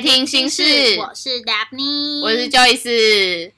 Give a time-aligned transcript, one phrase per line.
[0.00, 0.62] 窃听心事。
[0.96, 3.50] 我是 Daphne，我是 Joyce，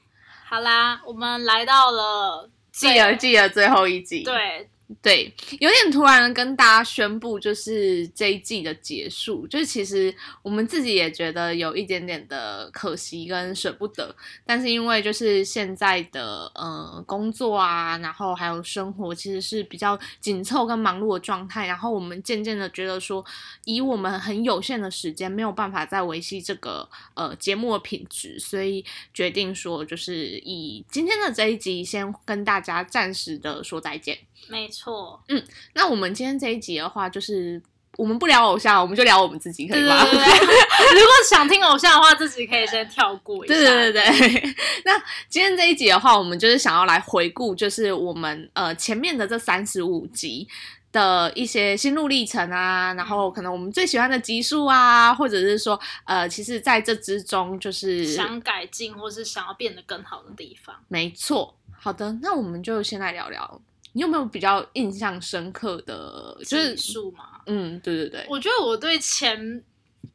[0.49, 4.67] 好啦，我们来到了继而继而最后一集，对
[5.01, 9.47] 对，有点突然跟大家宣布，就是这一季的结束。
[9.47, 14.15] 就是其实我们自己也觉得有一点点的可惜跟舍不得，
[14.45, 21.67] 但是因为就是现在的呃工作啊，然后还有生活，其实是比较紧凑跟忙碌的状态。
[21.67, 23.23] 然后我们渐渐的觉得说，
[23.65, 34.17] 以我们很有限的时间，没有办法再维系这个呃节目的品质，所以决定说，就是以今天的这一集，先跟大家暂时的说再见。
[34.47, 37.61] 没错，嗯那我们今天这一集的话，就是
[37.97, 40.03] 我们不聊偶像，我们就聊我们自己，可对对以吗？
[40.03, 40.19] 对对。
[40.99, 43.53] 如果想听偶像的话，自己可以先跳过一下。
[43.53, 44.97] 对对对对， 那
[45.29, 50.47] 今天这一集的话，我们就是想要来回顾，就是我们呃前面的这三十五集
[50.91, 60.75] 的一些心路历程啊，然后可能我们最喜欢的集数啊，或者是说呃，其实在这之中就是想改进或是想要变得更好的地方。
[60.87, 61.55] 没错。
[61.79, 63.61] 好的，那我们就先来聊聊，
[63.93, 69.63] 你有没有比较印象深刻的，就是技术嘛，嗯，对对对，我觉得我对前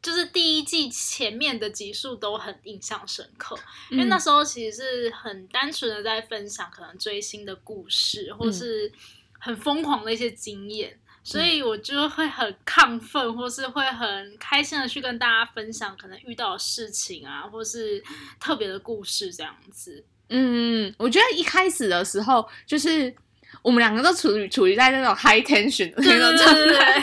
[0.02, 3.56] 就是第一季前面的集数都很印象深刻，
[3.90, 4.08] 因为嗯。
[4.08, 8.92] 那时候其实是很单纯的在分享可能追星的故事，或是
[9.38, 10.98] 很疯狂的一些经验。
[11.22, 18.00] 所以我就会很亢奋，或是会很开心的去跟大家分享可能遇到的事情啊，或是
[18.38, 20.04] 特别的故事这样子。
[20.28, 23.12] 嗯，我觉得一开始的时候，就是
[23.66, 27.00] 我们两个都处于处于在那种 high tension 的那种状对态。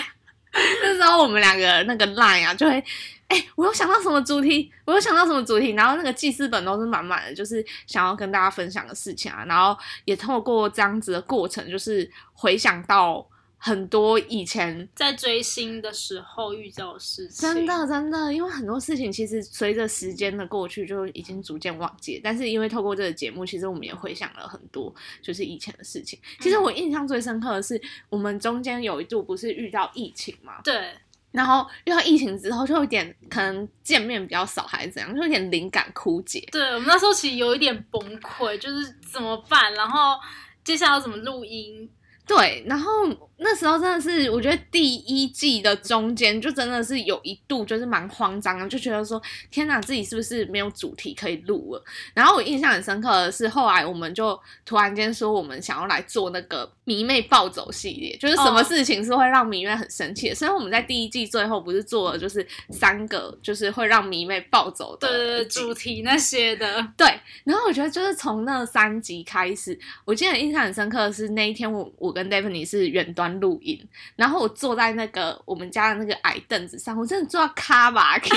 [0.50, 2.82] 对，那时候我们两个那个 line 啊，就会，
[3.28, 13.28] 哎、我又想到什么主题，我又想到什么主题，然后那个记事本都是满满的，就是想要跟大家分享的事情啊，然后也透过这样子的过程，就是回想到
[13.66, 22.22] 很多以前在追星的时候遇到的事情，真的真的，因为很多事情其实随着时间的过去，就已经逐渐忘记了。
[22.22, 26.20] 但是因为透过这个节目，其实我们也回想了很多，就是以前的事情。
[26.42, 30.92] 其实我印象最深刻的是，我们中间有一度不是遇到疫情嘛，对。
[31.32, 36.46] 然后遇到疫情之后，就有点可能见面比较少，还是怎样，就有点灵感枯竭。
[36.52, 39.74] 对我们那时候其实有一点崩溃，就是怎么办？
[39.74, 40.20] 然后
[40.66, 41.90] 接下来要怎么录音？
[42.26, 42.92] 对，然后
[43.38, 49.22] 那时候真的是，我觉得第一季的中间就真的是有一度就是蛮慌张的，就觉得说
[49.52, 51.84] 天哪，自己是不是没有主题可以录了？
[52.14, 60.36] 然后我印象很深刻的是，后来我们就突然间说，我们想要来做那个迷妹暴走系列，就是什么哦事情是会让迷妹很生气的。
[60.36, 67.08] 所以我们在第一季最后不是做了就是三个就是会让迷妹暴走的对对对，主题那些的，对，
[67.44, 73.80] 然后我觉得就是从那三集开始，我记得印象很深刻的是那一天我我跟 Daphne 是远端录音，
[74.16, 78.18] 然后我坐在那个我们家的那个矮凳子上，我真的坐到卡巴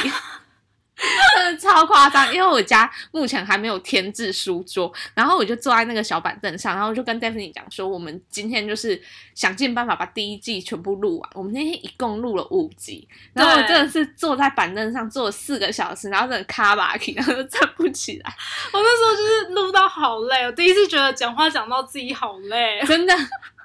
[1.37, 8.99] 的超夸张，因为我家目前还没有添置书桌，然后我就坐在那个小板凳上，然后就跟 Daphne 讲说，我们今天就是
[9.35, 11.31] 想尽办法把第一季全部录完。
[11.35, 18.35] 我们那天一共录了五集，然后我真的是坐在板凳上坐了四个小时，然后真的卡巴奇，然后就站不起来。
[18.73, 22.81] 我那时候就是录到好累，我第一次觉得讲话讲到自己好累。
[22.87, 23.15] 真的。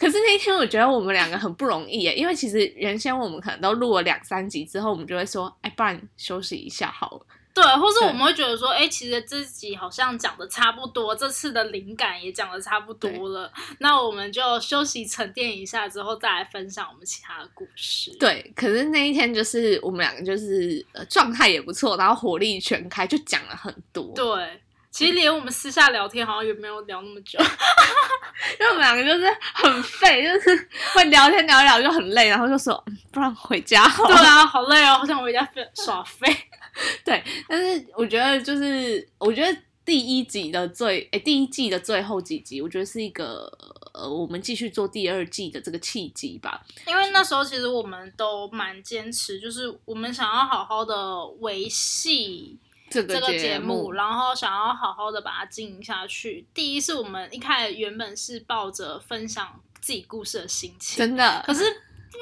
[0.02, 7.26] 可是那一天我觉得我们两个很不容易耶，因为其实原先我们可能都录了两三集之后，我们就会说，哎，不然休息一下好了。
[7.54, 18.10] 对，或是我们会觉得说，哎、其实这集好像讲的差不多，这次的灵感也讲的差不多了，那我们就休息沉淀一下之后，再来分享我们其他的故事。
[18.18, 24.12] 对，可是那一天就是我们两个就是呃状态也不错，然后火力全开，就讲了很多。
[24.16, 24.62] 对，
[24.92, 27.40] 其实连我们私下聊天好像也没有聊那么久。
[28.60, 34.10] 因为我们两个就是很废，就是会聊天聊一聊就很累，然后就说，嗯不然回家好了。
[34.10, 36.28] 对啊，好累哦，好想回家耍废。
[37.06, 43.52] 对，但是我觉得就是，我觉得第一集的最，诶，第一季的最后几集，我觉得是一个
[43.94, 46.62] 呃，我们继续做第二季的这个契机吧。
[46.88, 52.58] 因为那时候其实我们都蛮坚持，就是我们想要好好的维系
[52.92, 56.46] 这个这个节目目，然后想要好好的把它经营下去。
[56.54, 61.64] 第一是我们一开始原本是抱着分享自己故事的心情，真的，可是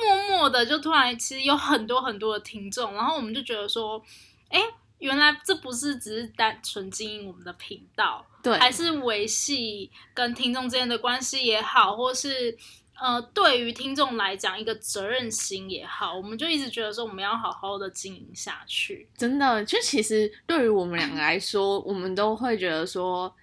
[0.02, 4.02] 默默的就突然其实有很多很多的听众，然后我们就觉得说，
[4.50, 4.62] 哎，
[5.00, 12.56] 原来这不是只是单纯经营我们的频道，对，还是维系跟听众之间的关系也好，或是
[13.02, 19.08] 呃，对于听众来讲一个责任心也好，我们就一直觉得说我们要好好的经营下去。
[19.18, 23.34] 真的，就其实对于我们两个来说，我们都会觉得说，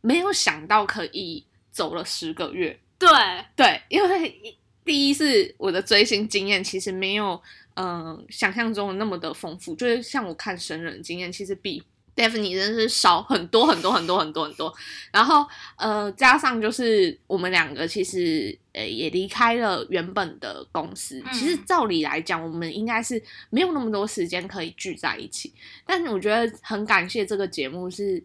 [0.00, 2.78] 没有想到可以走了十个月。
[2.98, 3.08] 对，
[3.54, 7.40] 对，因为第一是我的追星经验其实没有
[7.74, 11.82] 呃想象中的那么的丰富，就是像我看神人经验，其实比
[12.16, 14.74] Daphne 真的是少很多很多很多很多很多。
[15.12, 15.46] 然后
[15.76, 25.52] 呃，加上就是我们两个其实呃也离开了原本的公司，其实嗯照理来讲，我们应该是没有那么多时间可以聚在一起。
[25.84, 28.24] 但是我觉得很感谢这个节目是。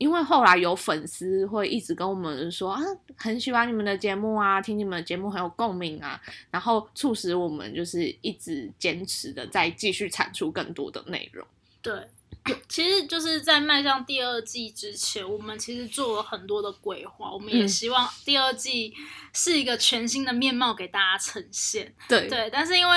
[0.00, 2.80] 因为后来有粉丝会一直跟我们说啊，
[3.16, 6.18] 很喜欢你们的节目啊，听你们的节目很有共鸣啊，
[6.50, 11.46] 然后促使我们就是一直坚持的再继续产出更多的内容。
[11.82, 11.92] 对，
[12.68, 18.94] 其实就是在迈向第二季之前，我们其实做了很多的规划，我们也嗯希望第二季
[19.32, 21.94] 是一个全新的面貌给大家呈现。
[22.08, 22.96] 对对，但是因为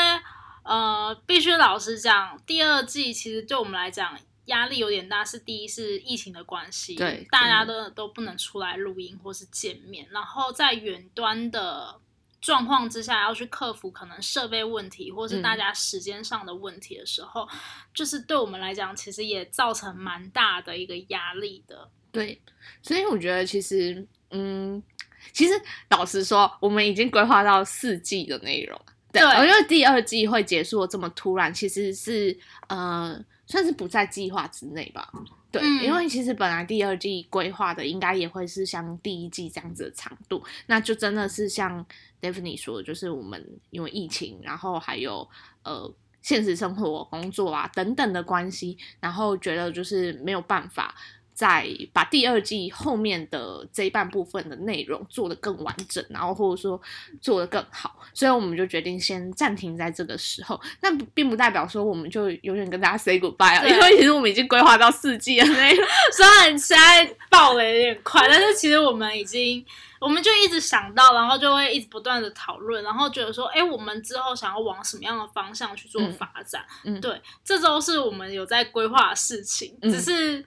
[0.63, 5.23] 呃，必须老实讲，第二季其实对我们来讲压力有点大。
[5.25, 11.99] 是第一是疫情的关系，对大家都都不能出来录音或是见面，然后在远端的。
[12.43, 17.47] 状况之下要去克服可能设备问题，或是大嗯家时间上的问题的时候，
[17.93, 21.89] 就是对我们来讲，其实也造成蛮大的一个压力的。
[22.11, 22.41] 对，
[22.81, 24.83] 所以我觉得其实，嗯，
[25.31, 25.53] 其实
[25.91, 28.77] 老实说，我们已经规划到四季的内容。
[29.13, 32.37] 对，对我觉得第二季会结束的这么突然，其实是
[32.67, 33.17] 呃，
[33.47, 35.09] 算是不在计划之内吧。
[35.53, 35.85] 对，嗯。
[35.85, 41.85] 因为其实本来第二季规划的应该也会是像第一季这样子的长度，那就真的是像
[42.19, 45.29] Daphne 说的，就是我们因为疫情，然后还有
[45.63, 50.95] 呃现实生活、工作啊等等的关系，然后觉得就是没有办法
[51.33, 56.79] 再把第二季后面的这一半部分的内容做得更完整，然后或者说
[57.19, 60.59] 做得更好，所以我们就决定先暂停在这个时候。
[60.81, 65.87] 那不并不代表说我们就永远跟大家 say goodbye 啊，因为其实我们已经规划到四季的内容。
[66.11, 69.65] 虽然现在爆雷有点快，但是其实我们已经，
[69.99, 76.63] 我们就一直想到，然后就会一直不断的讨论，然后觉得说，哎，我们之后想要往什么样的方向去做嗯发展？
[76.83, 80.45] 嗯对，这都是我们有在规划的事情，嗯只是。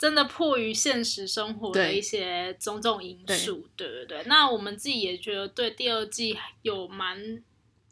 [0.00, 4.22] 真的迫于现实生活的一些种种因素，对对对。
[4.24, 7.18] 那我们自己也觉得对第二季有蛮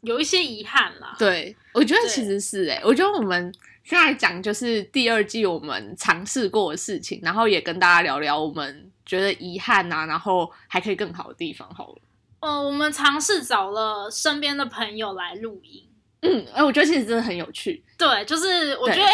[0.01, 1.15] 有一些遗憾啦。
[1.19, 3.53] 对，我觉得其实是哎、我觉得我们
[3.83, 12.01] 现在讲就是第二季我们尝试过的事情，然后也跟大家聊聊我们觉得遗憾啊，然后还可以更好的地方好了。
[12.39, 15.87] 呃，我们尝试找了身边的朋友来录音，
[16.21, 17.83] 嗯，哎，我觉得其实真的很有趣。
[17.97, 19.07] 对，就是我觉得，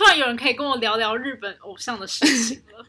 [0.00, 2.82] 突然有人可以跟我聊聊日本偶像的事情了。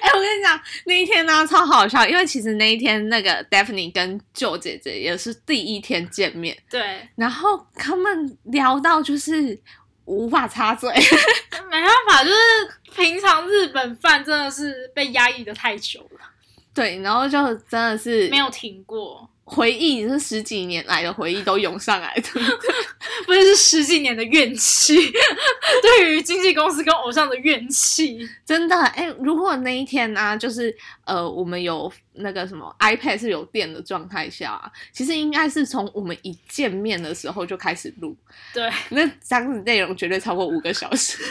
[0.00, 9.60] 哎、我跟你讲，那一天呢、超好笑，因为其实那一天那个 Daphne 跟舅姐姐也是第一天见面，对，然后他们聊到就是
[10.04, 10.88] 无法插嘴。
[11.68, 12.36] 没办法，就是
[12.94, 16.20] 平常日本饭真的是被压抑的太久了，
[16.72, 17.36] 对，然后就
[17.68, 22.22] 真的是没有停过，回忆，是十几年来的回忆都涌上来的。
[23.26, 24.94] 不是是十几年的怨气，
[25.82, 28.28] 对于经纪公司跟偶像的怨气。
[28.44, 30.74] 真的，哎、如果那一天呢、就是
[31.04, 38.16] 呃，我们有那个什么 iPad 是有电的状态下、啊，其实应该是从我们一见面的时候就开始录，
[38.52, 41.22] 对， 那这样子内容绝对超过五个小时。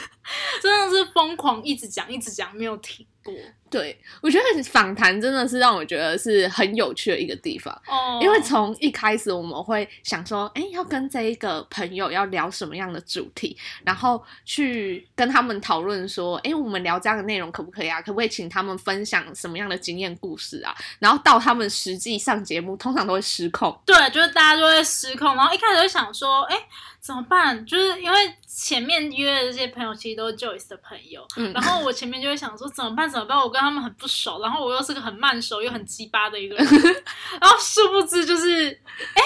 [0.62, 3.34] 真的是疯狂一直讲一直讲，没有停过。
[3.74, 18.00] 对，我觉得访谈真的是让我觉得是很有趣的一个地方，哦，因为从一开始我们会想说，哎，要跟这一个朋友要聊什么样的主题，然后去跟他们讨论说，哎，我们聊这样的内容可不可以啊？
[18.00, 20.76] 可不可以请他们分享什么样的经验故事啊？
[21.00, 23.76] 然后到他们实际上节目，通常都会失控。
[23.86, 26.56] 对，就是大家就会失控，然后一开始会想说，哎，
[27.00, 27.66] 怎么办？
[27.66, 33.10] 就是因为前面约的这些朋友其实都是 Joyce 的朋友，嗯然后我前面就会想说怎么办？
[33.10, 33.38] 怎么办？
[33.38, 36.66] 我跟他们很不熟，然后我又是个很慢熟又很鸡巴的一个人，
[37.40, 38.70] 然后殊不知就是，
[39.16, 39.22] 哎，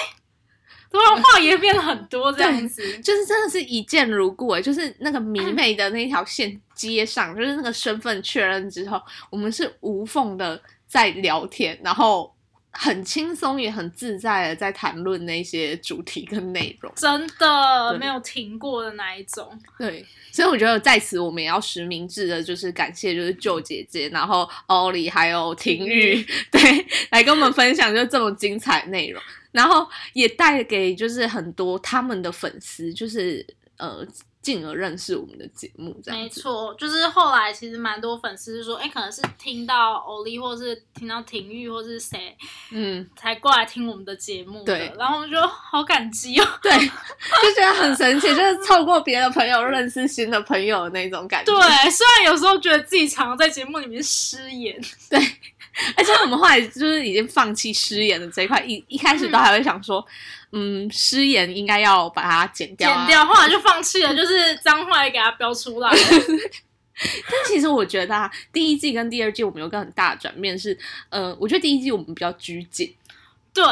[0.90, 2.82] 突然话也变了很多这样子。
[3.00, 12.34] 就是真的是一见如故哎，就是那个迷妹的那条线接上，就是那个身份确认之后，我们是无缝的在聊天，然后
[12.70, 16.92] 很轻松也很自在的在谈论那些主题跟内容。
[16.96, 17.98] 真的对。
[17.98, 26.60] 没有停过的那一种，对，所以我觉得在此我们也要实名制的，就是感谢就是舅姐姐，然后欧里还有廷玉，对，
[27.10, 29.20] 来跟我们分享就这么精彩的内容，
[29.50, 33.44] 然后也带给就是很多他们的粉丝，就是
[33.78, 34.06] 呃
[34.40, 36.20] 进而认识我们的节目这样。
[36.20, 42.36] 没错，就是后来其实蛮多粉丝是说，哎，可能是听到欧丽，或是听到廷玉，或是谁
[42.70, 46.46] 嗯，才过来听我们的节目的，对然后我们就好感激哦。
[46.62, 51.52] 对，就觉得很神奇， 就是透过别的朋友认识新的朋友的那种感觉。
[51.52, 54.80] 对，虽然有时候觉得自己常常在节目里面失言，
[55.96, 60.04] 而且我们后来就是已经放弃失言的这一块，一一开始都还会想说，
[60.52, 65.90] 嗯，失言应该要把它剪掉、啊，剪掉，后来就放弃了，就是脏话也给它标出来。
[67.00, 70.76] 但其实我觉得啊，第一季跟第二季我们有个很大的转变是，
[71.10, 72.92] 呃，我觉得第一季我们比较拘谨，
[73.54, 73.64] 对，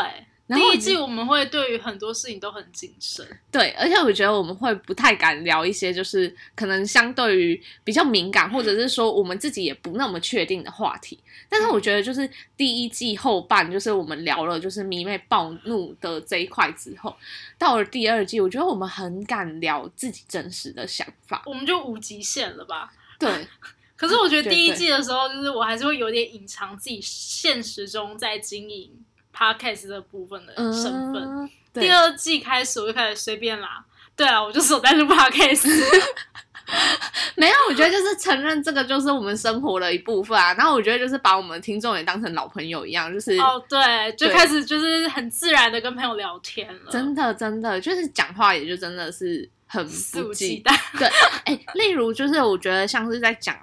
[0.47, 3.27] 然后第一季我们会对于很多事情都很谨慎。
[3.51, 11.19] 对，而且我觉得我们会不太敢聊一些就是可能相对于比较敏感，或者是说我们自己也不那么确定的话题。
[11.49, 17.17] 但是我觉得就是第一季后半，就是我们聊了就是迷妹暴怒的这一块之后，
[17.59, 21.43] 到了第二季，我觉得我们很敢聊自己真实的想法。
[21.47, 22.93] 我们就无极限了吧？
[23.19, 23.29] 对，
[23.97, 28.91] 可是我觉得第一季的时候，就是我还是会有点隐藏自己现实中在经营
[29.37, 31.23] podcast 这部分的身份。
[31.23, 33.85] 嗯，第二季开始，我就开始随便啦。
[34.17, 35.69] 对啊，我就是有在录 podcast。
[37.37, 40.53] 没有，我觉得就是承认这个就是我们生活的一部分啊。
[40.55, 50.77] 然后我觉得就是把我们的听众也当成老朋友一样，就是哦，对，就对开始就是很自然的跟朋友聊天了，真的真的就是讲话也就真的是很不肆无忌忌惮。
[50.99, 51.07] 对，
[51.45, 53.57] 哎、例如就是我觉得像是在讲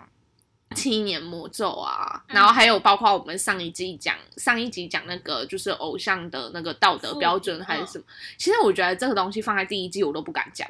[0.74, 8.06] 七年魔咒啊，嗯然后还有包括我们上一季讲上一集讲那个就是偶像的那个道德标准还是什么，
[8.38, 10.68] 其实我觉得这个东西放在第一季我都不敢讲，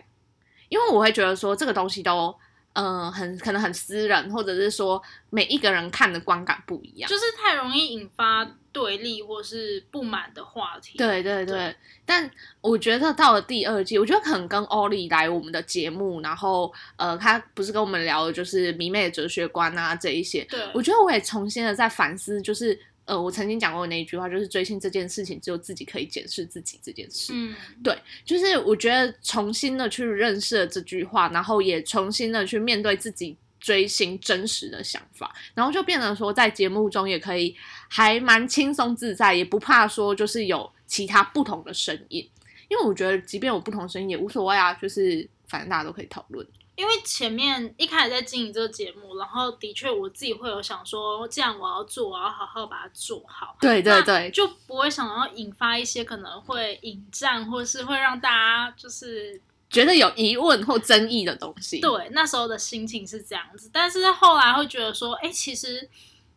[0.70, 2.36] 因为我会觉得说这个东西都。
[2.74, 7.10] 嗯、很可能很私人，或者是说每一个人看的观感不一样。
[7.10, 10.98] 就是太容易引发对立或是不满的话题。
[10.98, 11.76] 对对对，对
[12.06, 12.30] 但
[12.62, 27.34] 我觉得到了第二季，我觉得可能跟欧丽来我们的节目，然后呃，他不是跟我们聊的就是迷妹的哲学观啊这一些，对，我觉得我也重新的在反思，就是呃，我曾经讲过的那一句话，就是追星这件事情只有自己可以检视自己这件事。
[27.36, 27.54] 嗯，
[28.24, 37.56] 就是我觉得重新的去认识了这句话，然后也重新的去面对自己追星真实的想法，然后就变得说在节目中也可以
[37.90, 42.30] 还蛮轻松自在，也不怕说就是有其他不同的声音，
[42.70, 46.46] 因为我觉得即便有不同声音也无所谓啊，就是反正大家都可以讨论。
[46.76, 53.56] 因为前面一开始在经营这个节目，然后的确我自己会有想说，既然我要做，我要好好把它做好。
[53.62, 59.40] 对对那对，就不会想要引发一些可能会引战，或是会让大家就是
[59.70, 63.70] 觉得有疑问或争议的东西，对那时候的心情是这样子。
[63.72, 65.88] 但是后来会觉得说，哎，其实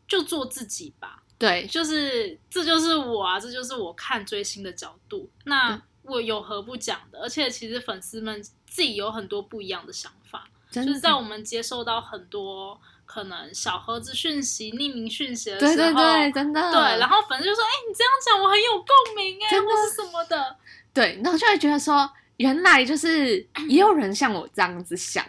[0.07, 5.31] 就做自己吧，对就是这就是我啊，这就是我看追星的角度。
[5.45, 7.21] 那我有何不讲的？
[7.21, 20.57] 而且其实粉丝们自己有很多不一样的想法，就是在我们接受到很多可能小盒子讯息、匿名讯息的时候，对对对，真的对然后粉丝就说：“哎、你这样讲我很有共鸣哎，或是什么的。
[20.93, 25.25] 对，然后就会觉得说，原来就是 也有人像我这样子想。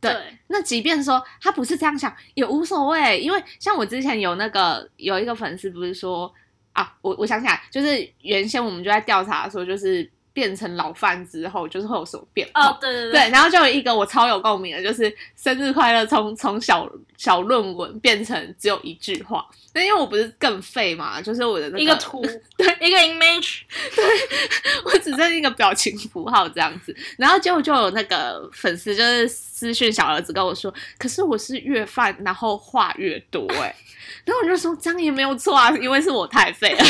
[0.00, 6.32] 对对那即便说他不是这样想，也无所谓，因为像我之前有那个有一个粉丝不是说
[6.72, 12.68] 啊，我我想起来，就是原先我们就在调查说，就是变成老范之后，就是会有什么变化。
[12.68, 19.46] 哦，对对对，然后就有一个我超有共鸣的，就是生日快乐从从小小论文变成只有一句话。
[19.74, 22.22] 那因为我不是更废嘛，就是我的那一个图，
[22.58, 23.60] 对，一个 image，
[23.94, 24.04] 对
[24.84, 33.74] 我只剩一个表情符号这样子，然后结果就有那个粉丝就是私讯小儿子跟我说，可是我是越犯，然后话越多哎、
[34.26, 36.84] 然后我就说这样也没有错啊，因为是我太废了，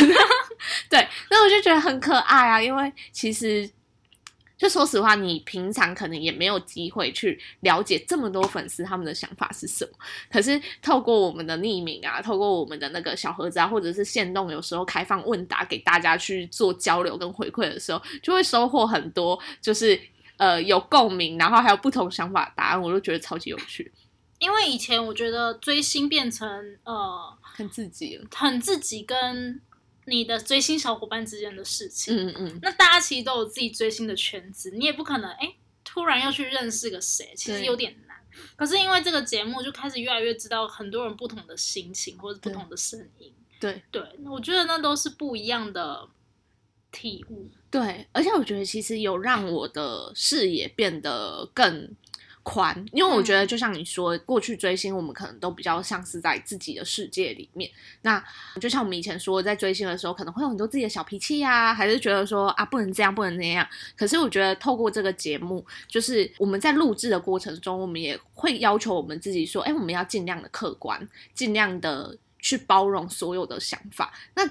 [0.91, 3.32] 对，那我就觉得很可爱啊，因为其实。
[4.59, 9.91] 就说实话，你平常可能也没有机会去了解这么多粉丝他们的想法是什么。
[10.31, 19.99] 可是透过我们的匿名啊，透过我们的那个小盒子啊，或者是线动，有时候开放问答给大家去做交流跟回馈的时候，就会收获很多，就是
[20.37, 23.91] 呃有共鸣，然后还有不同想法的答案，我都觉得超级有趣，
[24.39, 26.49] 因为以前我觉得追星变成
[26.85, 28.21] 呃很自己。
[28.33, 29.61] 很自己跟
[30.07, 32.17] 你的追星小伙伴之间的事情。
[32.17, 38.17] 嗯嗯，那大家其实都有自己追星的圈子，你也不可能哎、诶突然要去认识个谁，其实有点难。
[38.57, 43.33] 可是因为这个节目，就开始越来越知道很多人不同的心情或者不同的声音。
[43.61, 46.09] 对对，我觉得那都是不一样的
[46.91, 47.51] 体悟。
[47.71, 51.95] 对，而且我觉得其实有让我的视野变得更
[52.43, 57.71] 宽，因为我觉得就像你说，过去追星我们可能都比较像是在自己的世界里面。
[58.03, 58.23] 那
[58.61, 63.67] 就像我们以前说，在追星的时候可能会有很多自己的小脾气呀、还是觉得说啊不能这样，不能那样。
[63.97, 74.13] 可是我觉得透过这个节目，就是我们在录制的过程中，我们也会要求我们自己说，哎，我们要尽量的客观，尽量的去包容所有的想法。
[74.35, 74.45] 那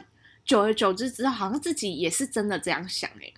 [0.43, 3.31] 久而久之之后，好像自己也是真的这样想哎、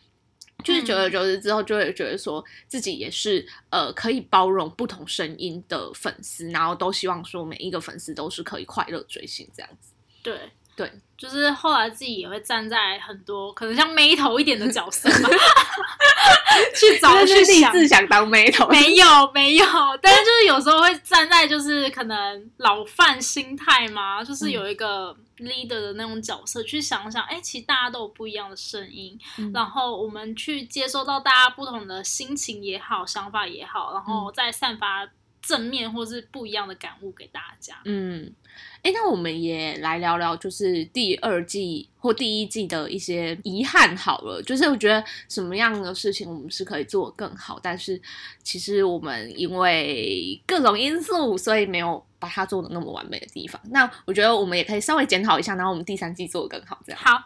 [0.64, 9.92] 就是久而久之之后，就会觉得说自己也是呃可以包容不同声音的粉丝，然后都希望说每一个粉丝都是可以快乐追星这样子。
[10.22, 10.40] 对，
[10.76, 15.30] 对，就是后来自己也会站在很多可能像妹头一点的角色吧，
[16.76, 17.72] 去找 去想。
[17.72, 19.66] 自想当妹头，没有 没有，
[20.02, 35.08] 但是就是有时候会站在就是可能老范心态嘛，就是有一个 leader 的那种角色去想想，哎、其实大家都有不一样的声音，嗯然后我们去接收到大家不同的心情也好，想法也好，然后再散发
[35.46, 37.76] 正面或是不一样的感悟给大家。
[37.84, 38.34] 嗯，
[38.82, 44.42] 哎，那我们也来聊聊，就是第二季或第一季的一些遗憾好了。
[44.42, 48.02] 就是我觉得什么样的事情我们是可以做得更好，但是
[48.42, 53.62] 其实我们因为各种因素，所以没有把它做的那么完美的地方。
[53.66, 57.02] 那我觉得我们也可以稍微检讨一下，然后我们第三季做的更好，这样。
[57.02, 57.22] 好，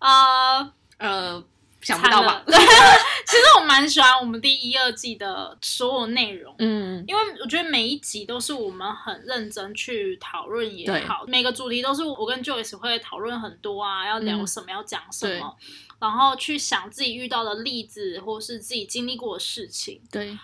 [0.00, 1.44] 呃，呃，
[1.82, 2.42] 想不到吧？
[2.46, 2.54] 对
[3.26, 6.54] 其实我蛮喜欢我们第一、二季的所有内容。
[6.58, 15.56] 嗯，因为我觉得每一集都是我们很认真去讨论也好，每个主题都是我跟 Joyce 会讨论很多啊，要聊嗯什么，要讲什么，
[16.00, 20.00] 然后去想自己遇到的例子或是自己经历过的事情。
[20.10, 20.36] 对，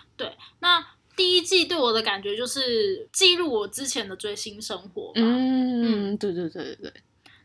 [0.59, 6.93] 那第一季对我的感觉就是记录我之前的追星生活吧，嗯，对对对对对。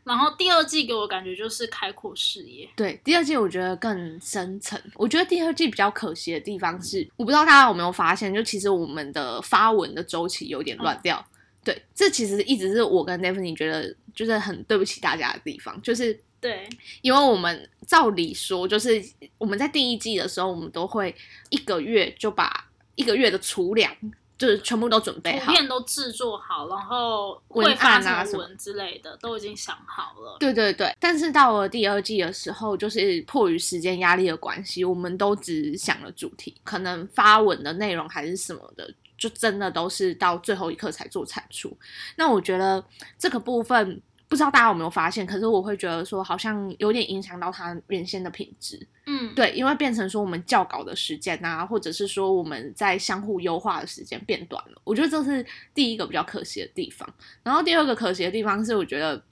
[0.05, 2.69] 然后第二季给我感觉就是开阔视野。
[2.75, 4.79] 对，第二季我觉得更深层。
[4.93, 11.25] 我觉得第二季比较可惜的地方是，我不知道大家有没有发现，就其实我们的发文的周期有点乱掉。
[11.63, 16.69] 对，这其实一直是我跟 Daphne 觉得就是很对不起大家的地方，就是对，
[17.01, 19.03] 因为我们照理说，就是
[19.39, 21.15] 我们在第一季的时候，我们都会
[21.49, 23.91] 一个月就把一个月的储粮
[24.37, 25.51] 就是全部都准备图好。
[25.53, 30.37] 片都制作好，然后文会发案啊什么之类的都已经想好了。
[30.39, 41.75] 对对对，但是到了第二季的时候，就是迫于时间压力的关系，我们都只想了主题，可能发文的内容还是什么的，就真的都是到最后一刻才做产出。
[42.17, 42.83] 那我觉得
[43.17, 48.87] 这个部分，不知道大家有没有发现，可是我会觉得说，好像有点影响到它原先的品质。
[49.05, 57.07] 嗯，对，因为变成说我们校稿的时间啊，或者是说我们在相互优化的时间变短了，我觉得这是第一个比较可惜的地方。
[57.43, 59.23] 然后第二个可惜的地方是，我觉得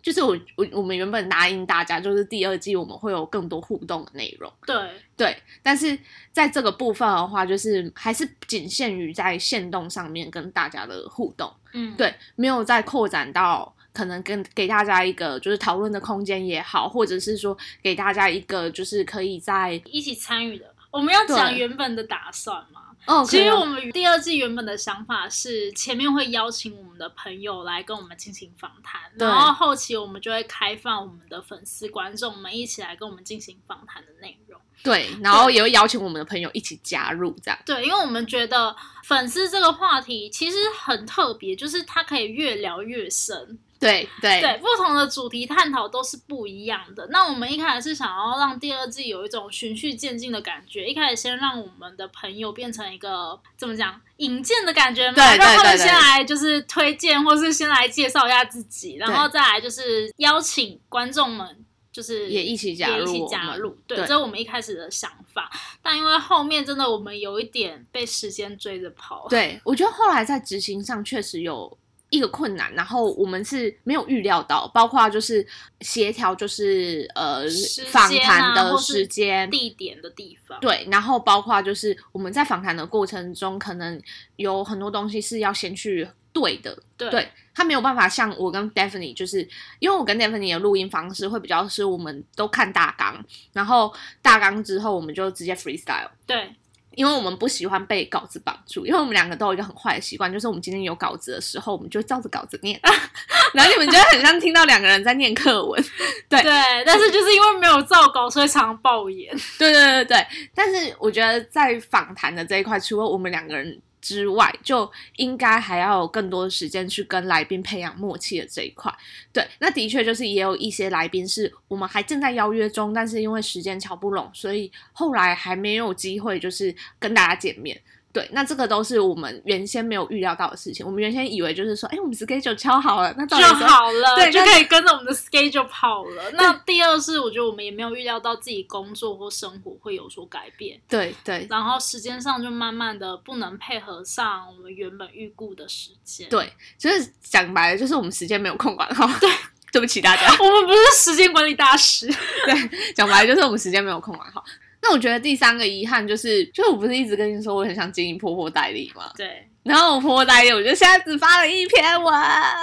[0.00, 4.76] 就是我我我们原本答应大家，就是第二季我们会有更多互动的内容，对，
[5.16, 5.98] 对，但是
[6.30, 20.72] 在这个部分的话，就是还是仅限于在线动上面跟大家的互动，嗯，对，没有再扩展到可能跟给大家一个就是讨论的空间也好，或者是说给大家一个就是可以在一起参与的。
[20.92, 22.82] 我们要讲原本的打算吗？
[23.06, 34.60] 哦，其实我们第二季原本的想法是，前面会邀请我们的朋友来跟我们进行访谈，然后后期我们就会开放我们的粉丝观众们一起来跟我们进行访谈的内容。
[34.84, 37.58] 对，然后也会邀请我们的朋友一起加入这样。
[37.66, 43.58] 对，因为我们觉得粉丝这个话题其实很特别，就是它可以越聊越深。
[43.78, 47.06] 对对对，不同的主题探讨都是不一样的。
[47.10, 61.64] 那我们一开始是想要让第二季有一种循序渐进的感觉，一开始先让我们的朋友变成一个怎么讲引荐的感觉嘛，对对让他们对对先来就是推荐，或是先来介绍一下自己，然后再来就是邀请观众们。
[61.90, 65.50] 就是也一起加入也一起加入，对这是我们一开始的想法。
[65.82, 71.76] 但因为后面真的我们有一点被时间追着跑，对，我觉得后来在执行上确实有
[72.10, 75.46] 一个困难，然后我们是没有预料到，包括就是
[75.80, 77.42] 协调，就是呃
[77.90, 79.50] 访谈的时间。
[79.50, 84.00] 地点的地方，对，然后包括就是我们在访谈的过程中，可能
[84.36, 89.46] 有很多东西是要先去对的，对对他没有办法像我跟 Daphne，就是
[89.78, 93.92] 因为我跟 Daphne 的录音方式会比较是，我们都看大纲，然后
[94.22, 96.08] 大纲之后我们就直接 freestyle。
[96.26, 96.54] 对
[96.98, 102.80] 因为我们不喜欢被稿子绑住，因为我们两个都有一个很坏的习惯，就是我们今天有稿子的时候，我们就照着稿子念，
[103.54, 105.80] 然后你们就会很像听到两个人在念课文。
[106.28, 106.52] 对对，
[106.84, 109.32] 但是就是因为没有照稿，所以常常爆言。
[109.60, 118.90] 对对对对，但是我觉得在访谈的这一块，除了我们两个人之外，就应该还要有更多的时间去跟来宾培养默契的这一块。
[119.32, 127.78] 对，那的确就是也有一些来宾是我们还正在邀约中，但是因为时间瞧不拢，所以后来还没有机会就是跟大家见面。
[128.18, 130.84] 对，那这个都是我们原先没有预料到的事情。
[130.84, 136.30] 我们原先以为就是说，哎，我们 schedule 敲好了，那到就好了，对就可以跟着我们的 schedule 跑了。
[136.32, 149.06] 那第二是，我觉得我们也没有预料到自己工作或生活会有所改变，对对然后时间上就慢慢的不能配合上我们原本预估的时间。，对，就是讲白了，就是我们时间没有控管好。
[149.20, 149.30] 对，
[149.72, 150.26] 对不起大家。
[150.42, 152.06] 我们不是时间管理大师。
[152.46, 154.42] 对，讲白了就是我们时间没有空管好。
[154.88, 159.12] 那我觉得第三个遗憾就是，就是我不是一直跟你说我很想经营婆婆代理吗？
[159.14, 162.14] 对然后我婆婆代理，我就现在只发了一篇文，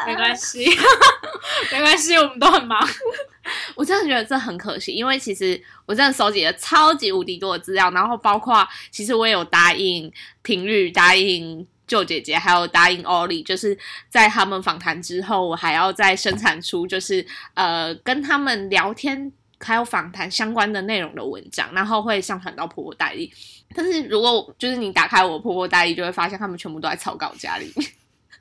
[0.07, 0.65] 没关系，
[1.71, 2.79] 没关系，我们都很忙。
[3.75, 10.11] 我真的觉得这很可惜，因为其实我真的收集了超级无敌多的资料，然后包括其实我也有答应
[10.41, 13.77] 频率，答应舅姐姐，还有答应 Ollie，就是
[14.09, 23.31] 在他们访谈之后，我还要再生产出就是呃跟他们聊天还有访谈相关的内容的文章，然后会上传到婆婆代理。
[23.75, 27.73] 但是如果就是你打开我婆婆代理，就会发现他们全部都在草稿夹里。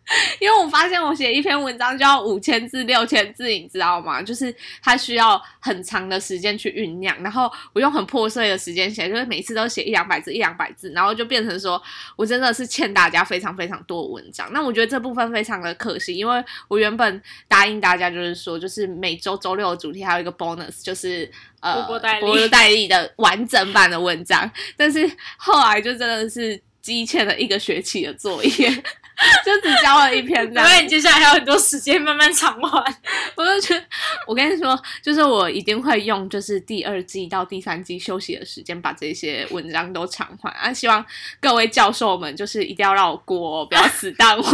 [0.38, 4.20] 因为我发现我写一篇文章就要五千字、六千字，你知道吗？
[4.20, 11.82] 就是它需要很长的时间去酝酿，然后我用很破碎的时间写，就是每次都写一两百字、一两百字，然后就变成说
[12.16, 14.46] 我真的是欠大家非常非常多的文章。
[14.52, 28.84] 那我觉得这部分非常的可惜，因为我原本答应大家就是说，就是每周周六的主题还有一个 bonus，就是呃波波代理的完整版的文章，但是后来就真的是积欠了一个学期的作业。
[29.44, 32.96] 就只交了一篇这样因，为你接下来还有很多时间慢慢偿还。
[33.36, 33.84] 我就觉得，
[34.26, 40.72] 我跟你说，就是我一定会用，就是第二季到第三季休息的时间，把这些文章都偿还啊！
[40.72, 41.04] 希望
[41.40, 44.44] 各位教授们，就是一定要让我过哦，不要死当我。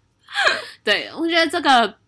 [0.82, 2.01] 对，我觉得这个。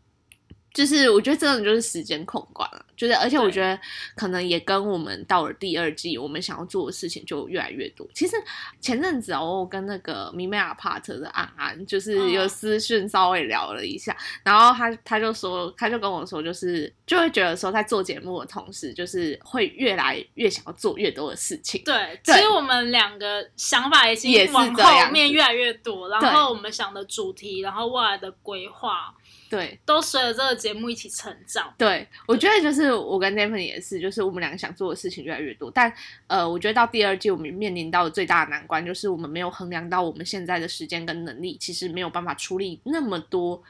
[0.75, 3.79] 就是我觉得真的就是时间控管了，就是而且我觉得
[4.17, 8.05] 可能也跟我们到了第二季，我们想要做的事情就越来越多。
[8.13, 8.37] 其实
[8.81, 21.81] 前阵子哦，我跟那个米美亚帕特的安安，就是有私讯稍微聊了一下，然后他他就说，他就跟我说，就是就会觉得说，在做节目的同时，就是会越来越想要做越多的事情。
[21.85, 29.15] 对，其对实我们两个想法已也是经往后面越来越多，然对后我们想的主题，然后未来的规划，
[29.51, 31.73] 对都随着这个节目一起成长。
[31.79, 35.93] 对，我觉得就是我跟 Devin 也是，就是我们两个想做的事情越来越多，但
[36.27, 43.63] 呃，我觉得到第二季我们面临到的最大的难关就是我们没有衡量到我们现在的时间跟能力，其实没有办法处理那么多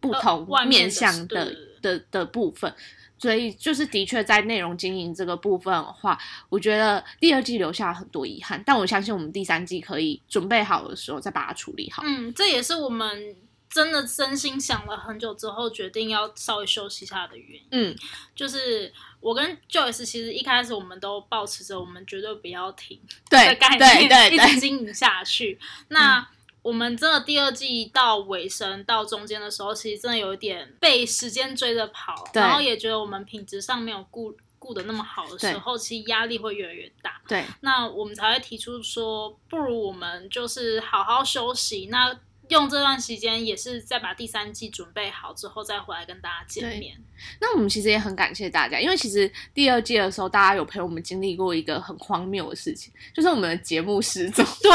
[0.00, 2.72] 不呃同外面向的、对的的部分。
[3.18, 6.18] 所以就是的确在内容经营这个部分的话，
[6.48, 12.02] 我觉得第二季留下了很多遗憾，但我相信我们第三季可以准备好的时候再把它处理好。
[12.04, 13.36] 嗯，这也是我们
[13.72, 17.68] 真的真心想了很久之后，决定要稍微休息一下的原因。
[17.70, 17.96] 嗯，
[18.34, 25.58] 就是我跟 Joyce 其实一开始我们都保持着我们绝对不要停的对概对念，一直对对，经营下去。
[25.88, 26.28] 那
[26.60, 37.20] 我们真的第二季到尾声到中间的时候，其实真的有一点被时间追着跑，然后也觉得我们品质上没有顾顾的那么好的时候，其实压力会越来越大。
[37.26, 41.88] 对那我们才会提出说，不如我们就是好好休息。
[41.90, 42.14] 那
[42.52, 46.96] 用这段时间也是再把第三季准备好之后，再回来跟大家见面。
[47.40, 54.44] 那我们其实也很感谢大家，因为其实第二季的时候，大家有陪我们经历过一个很荒谬的事情，就是我们的节目失踪。
[54.62, 54.70] 对，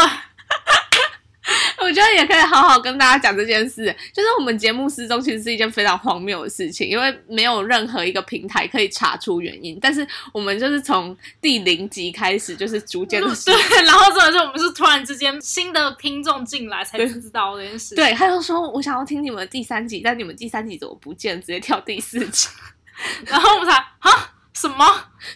[1.87, 9.79] 我觉得也可以好好跟大家讲这件事，就是我们节目失踪其实是一件非常荒谬的事情，因为没有任何一个平台可以查出原因。
[9.81, 13.55] 但是我们就是从第零集开始，就是逐渐的失对，
[13.87, 17.95] 然后真的是我们是突然之间新的听众进来才知道这件事情。
[17.95, 21.39] 对，他就说我想要听你们第三集，但你们第三集怎么不见？
[21.39, 22.49] 直接跳第四集。
[23.25, 24.85] 然后我们才啊什么？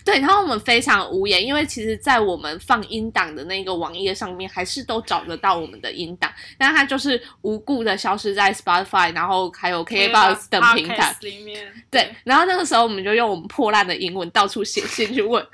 [0.04, 11.15] 对，然后我们非常无言，因为其实，在我们放音档的那个网页上面，还是都找得到我们的音档，但它就是无故的消失在 Spotify，然后还有 KKBox 等平台。
[11.22, 15.46] 里面，对，然后那个时候我们就用我们破烂的英文到处写信去问，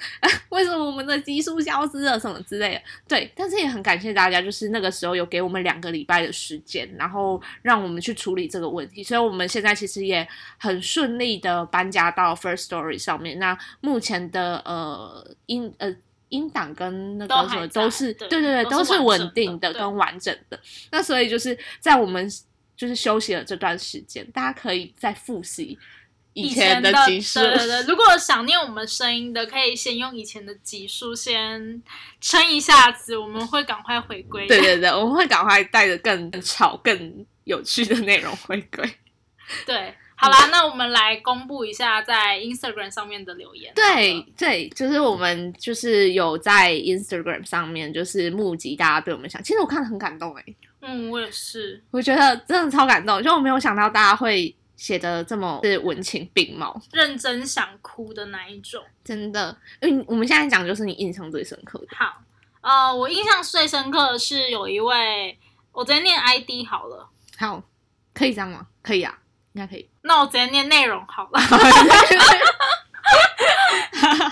[0.50, 2.82] 为什么我们的基数消失了什么之类的。
[3.08, 10.26] 对，但是也很感谢大家，就是那个时候有给我们两个礼拜的时间，然后让我们去处理这个问题，所以我们现在其实也
[10.58, 13.40] 很顺利的搬家到 First Story 上面。
[13.40, 15.95] 那目前的呃音呃。
[16.30, 20.60] 音档跟那个什么都都是对对对对，都是稳定的跟完整的。
[20.91, 22.30] 那所以就是在我们
[22.75, 25.80] 就是休息了这段时间，大家可以再复习
[26.34, 27.39] 以前的集数。
[27.39, 31.82] 对对对，如果想念我们声音的，可以先用以前的集数先
[32.19, 34.45] 撑一下子，我们会赶快回归。
[34.47, 38.86] 对对对，我们会赶快带着更吵、更有趣的内容回归。
[39.65, 43.71] 对，好啦，那我们来公布一下在 Instagram 上面的留言。
[43.75, 50.43] 对对，就是我们就是有在 Instagram 上面就是募集大家对我们想，其实我看得很感动哎、
[50.82, 51.84] 嗯，我也是。
[51.91, 58.84] 我觉得真的超感动，就我没有想到大家会写的这么是文情并茂，认真想哭的那一种。
[59.03, 59.56] 真的。
[59.82, 62.23] 因为我们现在讲就是你印象最深刻的，好，
[62.62, 65.38] 呃，我印象最深刻的是有一位，
[65.71, 67.62] 我直接念 ID 好了，好，
[68.15, 68.65] 可以这样吗？
[68.82, 69.19] 可以啊，
[69.58, 69.89] 应该可以。
[70.04, 71.39] 那我直接念内容好了。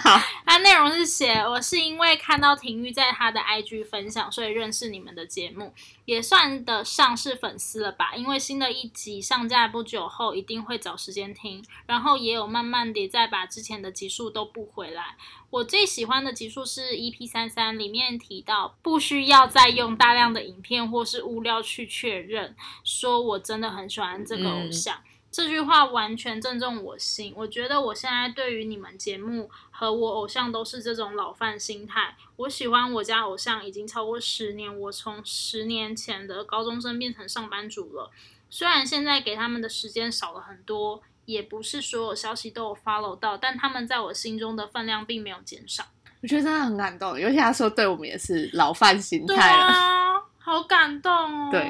[0.03, 5.73] 好，它内容是写我是因为看到婷玉在她的 IG 分享，所以认识你们的节目，
[6.05, 8.13] 也算得上是粉丝了吧。
[8.15, 15.15] 因为新的一集上架不久后，一定会找时间听，然后也有慢慢的再把之前的集数都补回来。
[15.49, 24.97] 我最喜欢的集数是 EP 三三，里面提到不需要再用大量的影片或是物料去确认，说我真的很喜欢这个偶像。
[25.35, 27.33] 这句话完全正中我心。
[27.35, 32.15] 我觉得我现在对于你们节目和我偶像都是这种老范心态。
[32.37, 38.09] 我喜欢我家偶像已经超过十年，我从十年前的高中生变成上班族了。
[38.49, 45.83] 虽然现在给他们的时间少了很多，也不是所有消息都有 follow 到，但他们在我心中的分量并没有减少。
[46.21, 49.65] 我觉得真的很感动，尤其他说对我们也是老范心态了。
[49.65, 51.49] 啊， 好感动哦。
[51.51, 51.69] 对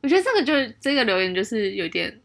[0.00, 2.18] 我觉得这个就是这个留言就是有点，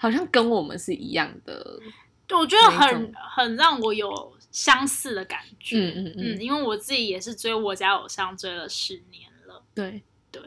[0.00, 1.78] 好像跟我们是一样的。
[2.26, 5.76] 对，我觉得很很让我有相似的感觉。
[5.76, 10.42] 嗯嗯嗯因为我自己也是追我家偶像追了十年了，对对，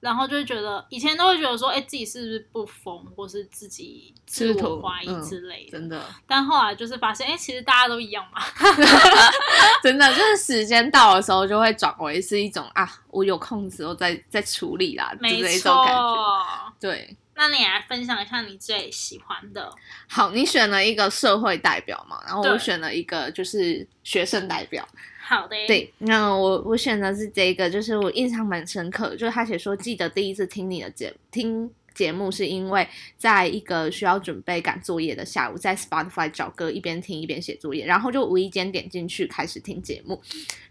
[0.00, 5.70] 然后就会觉得以前都会觉得说，哎，自己是不是不疯，或是自己自我怀疑嗯之类的。
[5.70, 8.42] 真的但后来就是发现，哎，其实大家都一样嘛。
[9.84, 16.72] 真的就是时间到的时候，就会转为是一种啊，我有空时候再再处理啦，没就是一种感觉。
[16.80, 19.72] 对，那你来分享一下你最喜欢的。
[20.06, 24.86] 好，你选了一个社会代表嘛，然后我选了一个就是学生代表。
[25.22, 40.20] 好的，，对，那我我选的是这个，就是我印象蛮深刻，就是他写说，记得第一次听你的节听节目，是因为在一个需要准备赶作业的下午，在 Spotify 找歌一边听一边写作业，然后就无意间点进去开始听节目，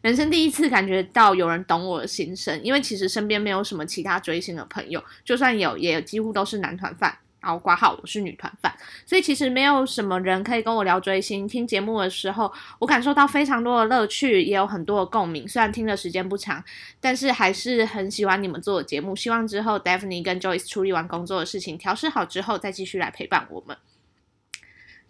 [0.02, 7.18] 人生第一次感觉到有人懂我的心声，因为其实身边没有什么其他追星的朋友，就算有，也几乎都是男团饭。
[7.42, 8.74] 然后挂号我是女团饭，
[9.06, 11.48] 所以其实没有什么人可以跟我聊追星。
[11.48, 15.48] 听节目的时候，我感受到非常多的乐趣，也有很多的共鸣。
[15.48, 16.64] 虽然听的时间不长，
[17.00, 19.16] 但是还是很喜欢你们做的节目。
[19.16, 23.78] 希望之后 Daphne 跟 Joyce 处理完工作的事情，调试好之后，再继续来陪伴我们。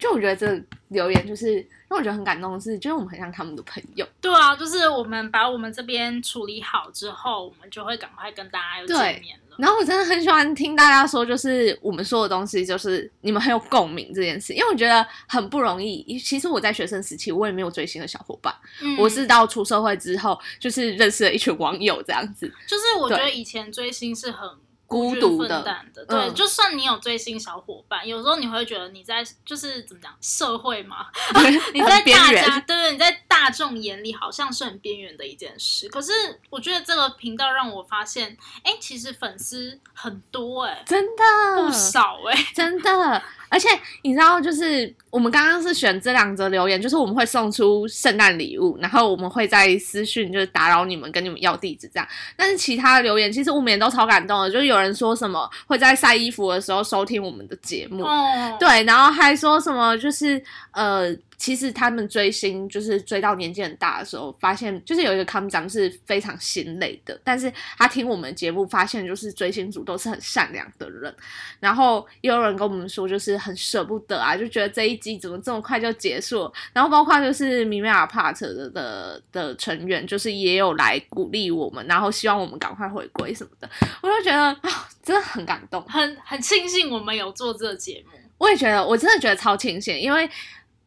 [0.00, 1.54] 就我觉得这留言就是
[1.88, 4.04] 让我觉得很感动的是，就是我们很像他们的朋友。
[4.20, 9.56] 对啊，就是我们把我们这边处理好之后，我们就会赶快跟大家又见面了。
[9.58, 16.18] 然后我真的很喜欢听大家说，就是我们说的东西，就是你们很有共鸣这件事，因为我觉得很不容易。
[16.18, 22.50] 其实我在学生时期，我也没有追星的小伙伴，嗯我是到出社会之后，就是认识了一群网友这样子。
[22.66, 25.62] 就是我觉得以前追星是很居孤独的
[25.94, 26.34] 对，嗯。
[26.34, 31.06] 就算你有追星小伙伴，有时候你会觉得你在就是怎么讲社会嘛，
[31.72, 35.88] 你在边大家对，你在大众眼里好像是很边缘的一件事。
[35.88, 36.12] 可是
[36.50, 41.22] 我觉得这个频道让我发现，哎，其实粉丝很多哎、真的。
[41.56, 43.68] 不少哎、真的，而且
[44.02, 52.08] 你知道，就是我们刚刚是选这两则留言，就是我们会送出圣诞礼物，然后我们会在私讯就是打扰你们，跟你们要地址这样。
[52.36, 71.12] 但是其他的留言，其实我们也都超感动的，就是有人说什么会在晒衣服的时候收听我们的节目，哦，对，然后还说什么就是呃，其实他们追星就是追到年纪很大的时候，发现就是有一个康长是非常心累的，但是他听我们节目，发现就是追星族都是很善良的人，
[71.58, 83.70] 然后也有人跟我们说就是很舍不得啊，就觉得这一季怎么这么快就结束，然后包括就是米米尔 part 的的的成员，就是也有来鼓励我们，然后希望我们赶快回归什么的，
[84.02, 85.82] 我就觉得啊，真的很感动。
[85.88, 88.18] 很很庆幸我们有做这个节目。
[88.36, 90.26] 我也觉得，我真的觉得超庆幸，因为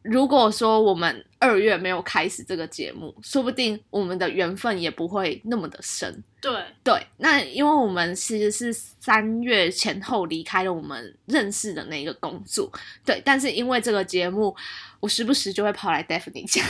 [0.04, 6.22] 如果说我们二月没有开始这个节目，说不定我们的缘分也不会那么的深。
[6.42, 6.52] 对，
[6.84, 12.70] 对，那因为我们其实是三月前后离开了我们认识的那个工作，
[13.02, 14.54] 对，但是因为这个节目，
[15.00, 16.62] 我时不时就会跑来 Daphne 家，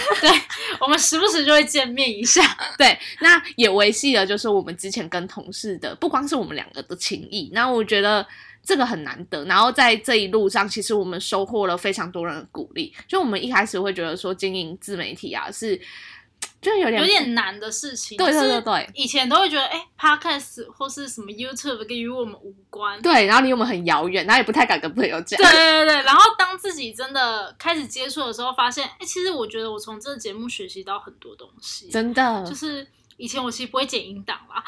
[0.80, 2.40] 我们时不时就会见面一下。
[2.78, 8.24] 对，那也维系了就是我们之前跟同事的，不光是我们两个的情谊，那我觉得
[8.64, 9.44] 这个很难得。
[9.44, 12.92] 然后在这一路上，其实我们收获了非常多人的鼓励。
[13.06, 15.78] 就我们一开始会觉得说经营自媒体啊，是
[16.60, 18.16] 就有点有点难的事情。
[18.16, 23.00] 对对就是对对以前都会觉得，哎、p o d c a s t 或是什么 YouTube 跟与我们无关。
[23.02, 25.38] 对，然后离我们很遥远，然后也不太敢跟朋友讲。
[25.38, 31.90] 对对对，然后当自己真的开始接触的时候，发现，哎、其实我觉得我从这个节目学习到很多东西。
[31.90, 34.62] 真的，就是以前我其实不会剪音档啦，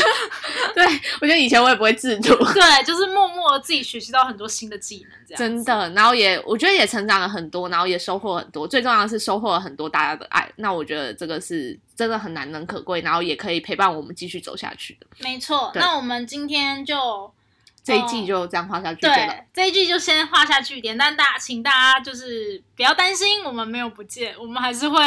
[0.74, 0.84] 对
[1.20, 2.34] 我觉得以前我也不会制图。
[2.54, 5.38] 对，就是默默的自己学习到很多新的技能，这样。
[5.38, 8.66] 真的，然后也我觉得也成长了很多，然后也收获很多。
[8.66, 10.50] 最重要的是收获了很多大家的爱。
[10.56, 15.06] 那我觉得这个是真的很难能可贵，然后也可以陪伴我们继续走下去的。
[15.18, 15.70] 没错。
[15.74, 17.32] 那我们今天就
[17.84, 24.98] 这一季就这样画下去对了。，这一季就先画下句点，但大请大家就是不要担心，我们没有不见，我们还是会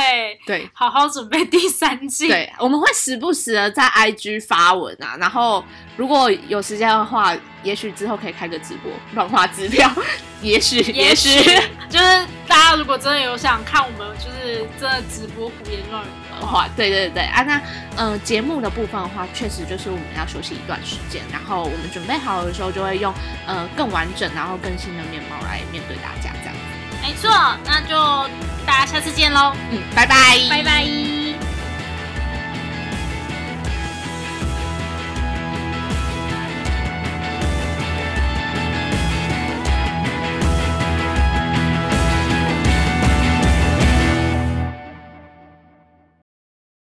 [0.45, 2.27] 对好好准备第三季。
[2.27, 9.91] 对，我们会时不时的在 IG 发文啊，然后如果有时间的话，也许之后可以开个直播乱画支票，
[10.43, 11.43] 也许也许许
[11.89, 17.62] 就是大家如果真的有想看我们就是真的直播胡言乱语的话，话，对对对啊，那
[17.95, 23.13] 呃节目的部分的话，确实就是我们要休息一段时间，然后我们准备好的时候就会用
[23.45, 26.56] 呃更完整然后更新的面貌来面对大家这样。
[27.02, 27.30] 没错，
[27.63, 27.95] 那就
[28.65, 30.15] 大家下次见喽，嗯，拜拜，
[30.50, 31.16] 拜拜。